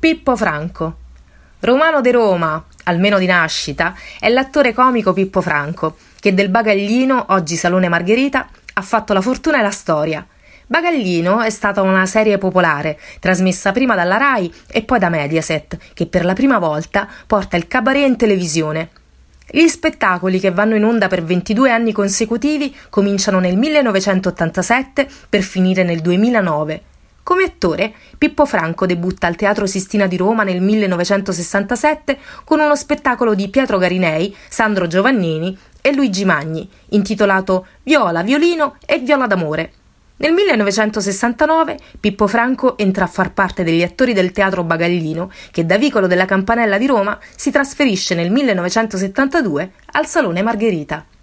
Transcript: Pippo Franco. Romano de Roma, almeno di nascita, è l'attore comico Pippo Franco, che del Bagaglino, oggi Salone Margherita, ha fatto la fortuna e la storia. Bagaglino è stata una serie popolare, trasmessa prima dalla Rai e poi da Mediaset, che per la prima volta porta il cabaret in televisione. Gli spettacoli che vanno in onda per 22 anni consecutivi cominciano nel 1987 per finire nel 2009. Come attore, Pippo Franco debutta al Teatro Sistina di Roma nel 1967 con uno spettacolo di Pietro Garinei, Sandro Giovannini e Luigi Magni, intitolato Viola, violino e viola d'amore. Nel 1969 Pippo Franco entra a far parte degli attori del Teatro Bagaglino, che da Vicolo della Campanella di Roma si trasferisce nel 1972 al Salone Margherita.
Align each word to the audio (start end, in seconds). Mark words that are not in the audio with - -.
Pippo 0.00 0.36
Franco. 0.36 0.96
Romano 1.58 2.00
de 2.00 2.12
Roma, 2.12 2.64
almeno 2.84 3.18
di 3.18 3.26
nascita, 3.26 3.96
è 4.20 4.28
l'attore 4.28 4.72
comico 4.72 5.12
Pippo 5.12 5.40
Franco, 5.40 5.96
che 6.20 6.34
del 6.34 6.50
Bagaglino, 6.50 7.26
oggi 7.30 7.56
Salone 7.56 7.88
Margherita, 7.88 8.48
ha 8.74 8.80
fatto 8.82 9.12
la 9.12 9.20
fortuna 9.20 9.58
e 9.58 9.62
la 9.62 9.72
storia. 9.72 10.24
Bagaglino 10.68 11.40
è 11.40 11.50
stata 11.50 11.82
una 11.82 12.06
serie 12.06 12.38
popolare, 12.38 12.96
trasmessa 13.18 13.72
prima 13.72 13.96
dalla 13.96 14.18
Rai 14.18 14.54
e 14.68 14.84
poi 14.84 15.00
da 15.00 15.08
Mediaset, 15.08 15.76
che 15.94 16.06
per 16.06 16.24
la 16.24 16.34
prima 16.34 16.60
volta 16.60 17.08
porta 17.26 17.56
il 17.56 17.66
cabaret 17.66 18.06
in 18.06 18.16
televisione. 18.16 18.90
Gli 19.50 19.66
spettacoli 19.66 20.38
che 20.38 20.52
vanno 20.52 20.76
in 20.76 20.84
onda 20.84 21.08
per 21.08 21.24
22 21.24 21.72
anni 21.72 21.90
consecutivi 21.90 22.72
cominciano 22.88 23.40
nel 23.40 23.56
1987 23.56 25.08
per 25.28 25.42
finire 25.42 25.82
nel 25.82 25.98
2009. 25.98 26.82
Come 27.28 27.44
attore, 27.44 27.92
Pippo 28.16 28.46
Franco 28.46 28.86
debutta 28.86 29.26
al 29.26 29.36
Teatro 29.36 29.66
Sistina 29.66 30.06
di 30.06 30.16
Roma 30.16 30.44
nel 30.44 30.62
1967 30.62 32.18
con 32.42 32.58
uno 32.58 32.74
spettacolo 32.74 33.34
di 33.34 33.50
Pietro 33.50 33.76
Garinei, 33.76 34.34
Sandro 34.48 34.86
Giovannini 34.86 35.54
e 35.82 35.92
Luigi 35.92 36.24
Magni, 36.24 36.66
intitolato 36.92 37.66
Viola, 37.82 38.22
violino 38.22 38.76
e 38.86 39.00
viola 39.00 39.26
d'amore. 39.26 39.72
Nel 40.16 40.32
1969 40.32 41.78
Pippo 42.00 42.26
Franco 42.26 42.78
entra 42.78 43.04
a 43.04 43.08
far 43.08 43.34
parte 43.34 43.62
degli 43.62 43.82
attori 43.82 44.14
del 44.14 44.32
Teatro 44.32 44.64
Bagaglino, 44.64 45.30
che 45.50 45.66
da 45.66 45.76
Vicolo 45.76 46.06
della 46.06 46.24
Campanella 46.24 46.78
di 46.78 46.86
Roma 46.86 47.18
si 47.36 47.50
trasferisce 47.50 48.14
nel 48.14 48.30
1972 48.30 49.72
al 49.92 50.06
Salone 50.06 50.40
Margherita. 50.40 51.04